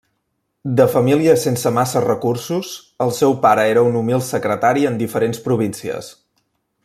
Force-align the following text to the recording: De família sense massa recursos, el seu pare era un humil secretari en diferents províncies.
De 0.79 0.85
família 0.93 1.35
sense 1.41 1.71
massa 1.75 2.01
recursos, 2.05 2.71
el 3.07 3.13
seu 3.19 3.37
pare 3.45 3.67
era 3.75 3.87
un 3.91 4.01
humil 4.01 4.27
secretari 4.31 4.89
en 4.93 4.99
diferents 5.03 5.45
províncies. 5.51 6.11